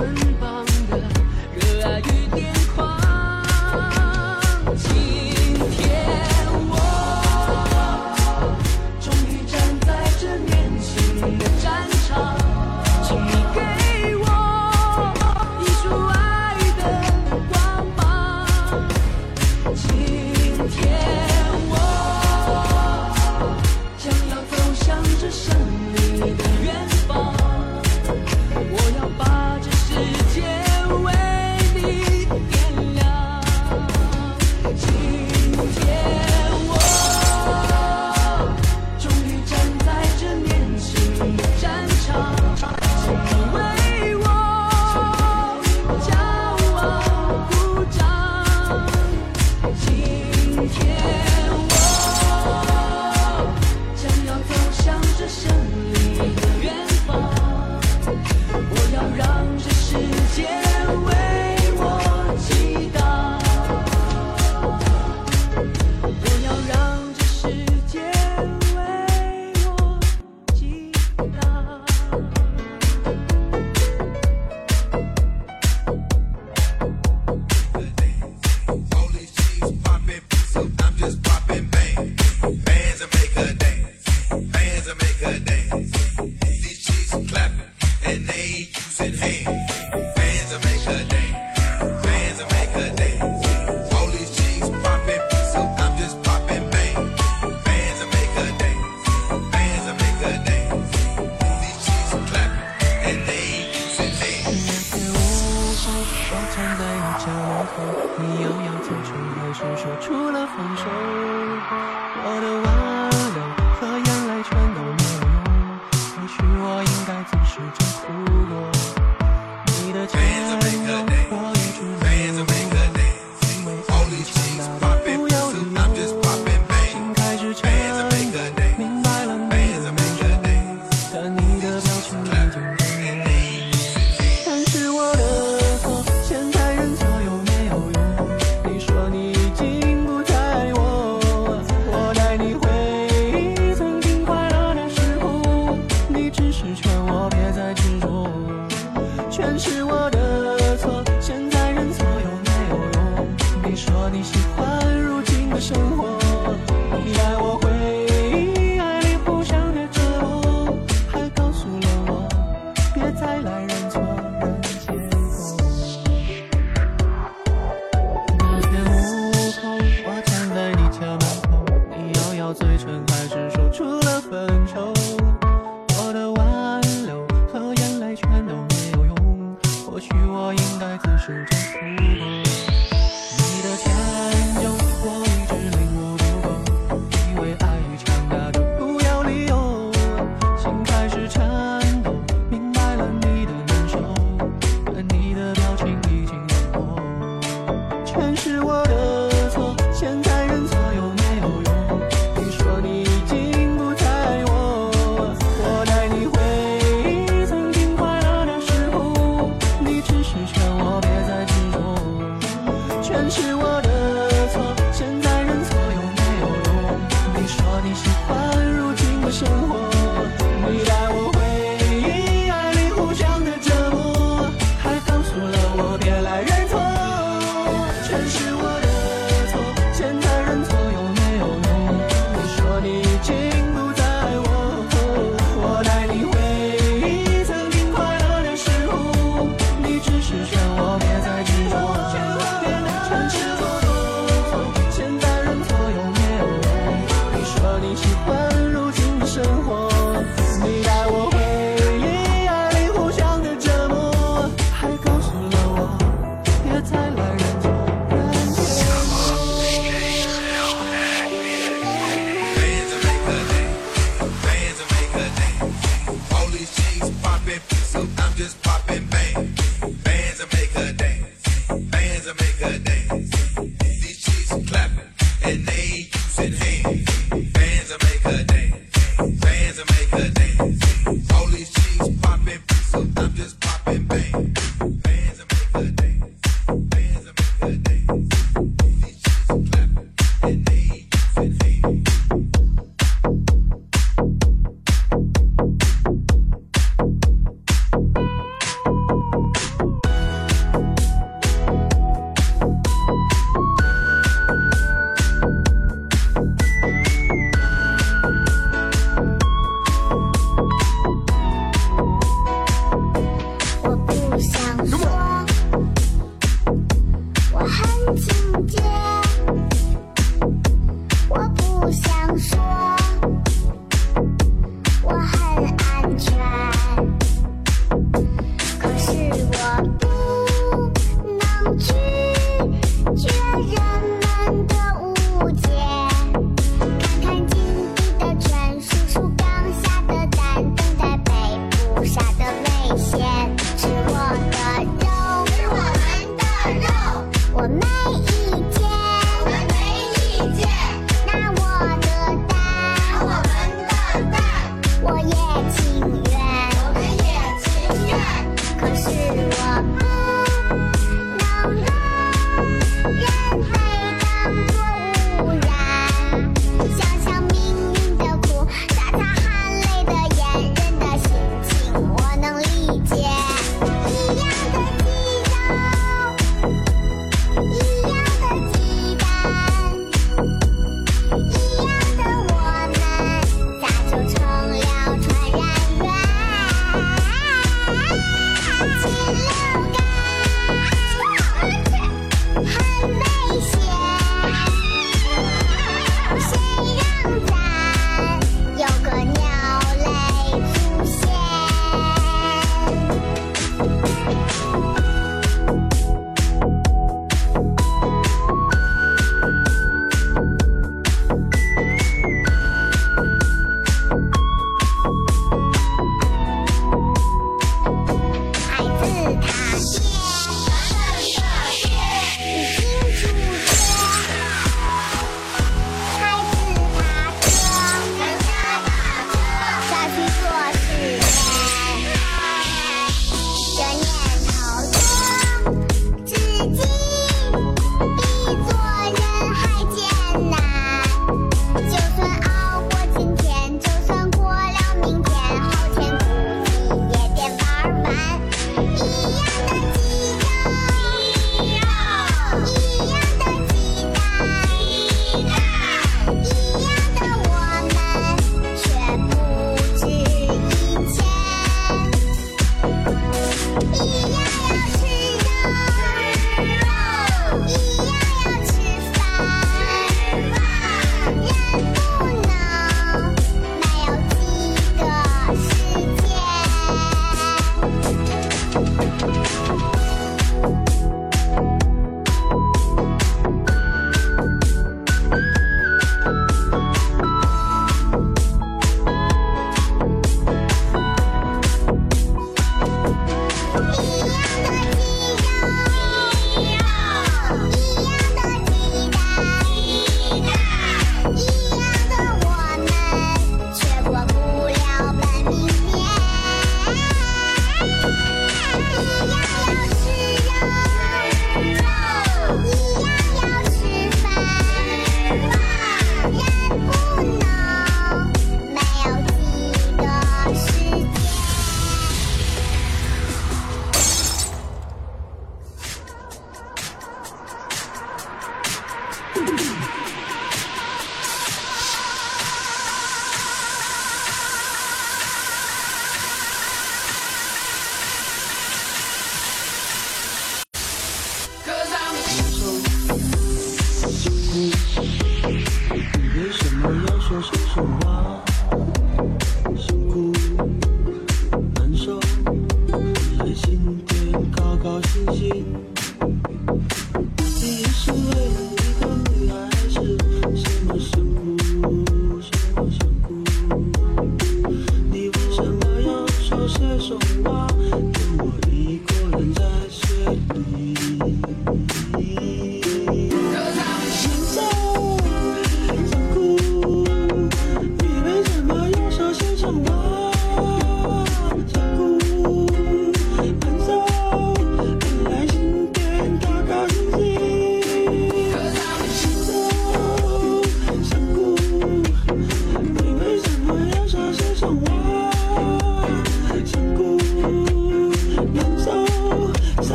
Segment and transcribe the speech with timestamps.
[0.00, 0.69] 捆绑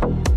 [0.00, 0.27] you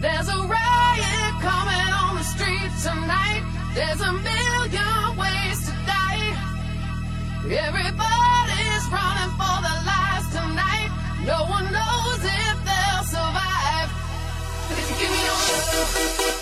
[0.00, 3.42] There's a riot coming on the street tonight.
[3.74, 6.36] There's a million ways to die.
[7.48, 10.90] Everybody's running for their lives tonight.
[11.24, 13.88] No one knows if they'll survive.
[14.68, 16.35] But if you give me your love.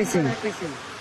[0.00, 0.99] Quizzing.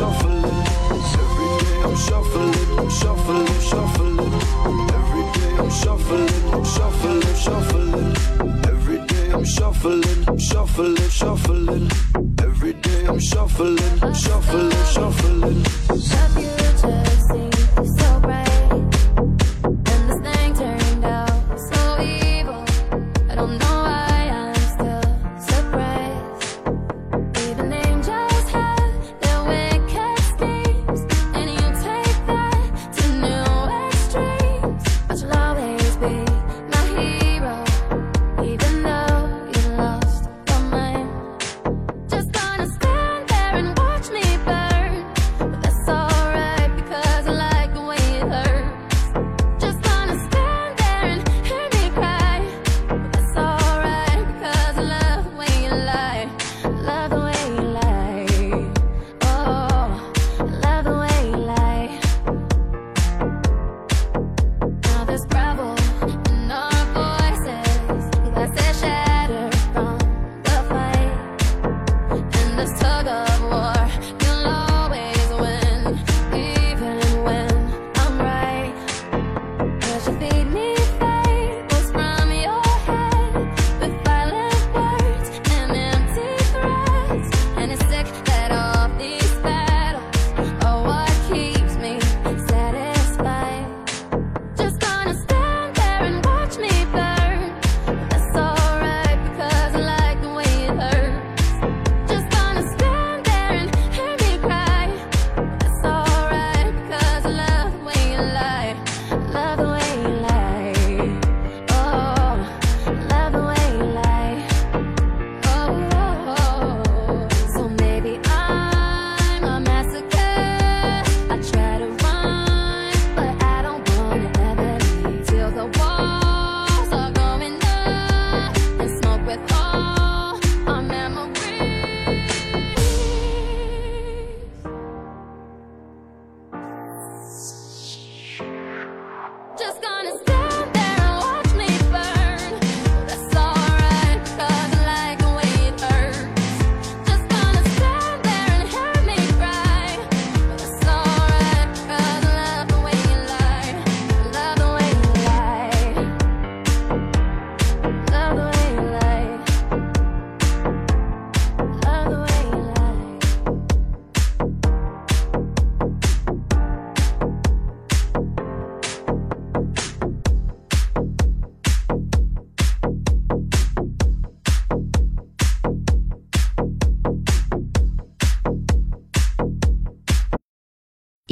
[0.00, 0.44] shuffling.
[1.22, 4.32] Every day I'm shuffling, shuffling, shuffling.
[4.98, 8.16] Every day I'm shuffling, shuffling, shuffling.
[8.72, 11.90] Every day I'm shuffling, shuffling, shuffling.
[12.42, 16.59] Every day I'm shuffling, shuffling, shuffling.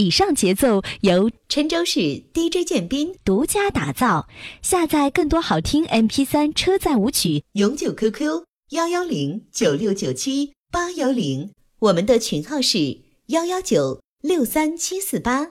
[0.09, 2.00] 以上节奏由郴州市
[2.32, 4.26] dj 建斌独家打造。
[4.62, 11.50] 下载更多好听 mp 三车载舞曲永久 qq 幺幺零九六九七八幺零。
[11.80, 15.46] 我们的群号是幺幺九六三七四八。